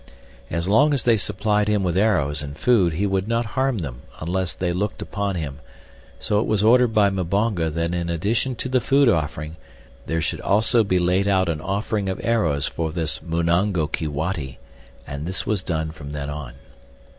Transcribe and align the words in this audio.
As 0.49 0.67
long 0.67 0.95
as 0.95 1.03
they 1.05 1.15
supplied 1.15 1.67
him 1.67 1.83
with 1.83 1.95
arrows 1.95 2.41
and 2.41 2.57
food 2.57 2.93
he 2.93 3.05
would 3.05 3.27
not 3.27 3.45
harm 3.53 3.77
them 3.77 4.01
unless 4.19 4.55
they 4.55 4.73
looked 4.73 4.99
upon 4.99 5.35
him, 5.35 5.59
so 6.17 6.39
it 6.39 6.47
was 6.47 6.63
ordered 6.63 6.91
by 6.95 7.11
Mbonga 7.11 7.69
that 7.69 7.93
in 7.93 8.09
addition 8.09 8.55
to 8.55 8.67
the 8.67 8.81
food 8.81 9.07
offering 9.07 9.57
there 10.07 10.19
should 10.19 10.41
also 10.41 10.83
be 10.83 10.97
laid 10.97 11.27
out 11.27 11.49
an 11.49 11.61
offering 11.61 12.09
of 12.09 12.19
arrows 12.23 12.65
for 12.65 12.91
this 12.91 13.19
Munan 13.19 13.73
go 13.73 13.87
Keewati, 13.87 14.57
and 15.05 15.27
this 15.27 15.45
was 15.45 15.61
done 15.61 15.91
from 15.91 16.13
then 16.13 16.31
on. 16.31 16.53